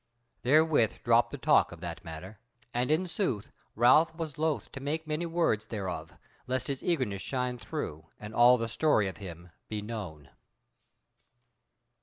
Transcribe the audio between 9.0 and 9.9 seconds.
of him be